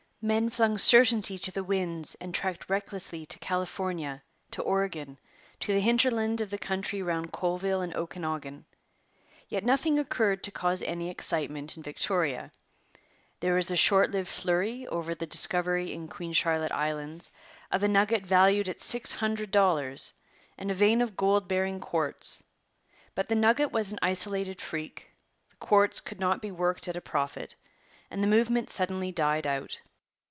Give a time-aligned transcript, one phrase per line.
[0.23, 5.17] Men flung certainty to the winds and trekked recklessly to California, to Oregon,
[5.61, 8.65] to the hinterland of the country round Colville and Okanagan.
[9.49, 12.51] Yet nothing occurred to cause any excitement in Victoria.
[13.39, 17.31] There was a short lived flurry over the discovery in Queen Charlotte Islands
[17.71, 20.13] of a nugget valued at six hundred dollars
[20.55, 22.43] and a vein of gold bearing quartz.
[23.15, 25.09] But the nugget was an isolated freak;
[25.49, 27.55] the quartz could not be worked at a profit;
[28.11, 29.81] and the movement suddenly died out.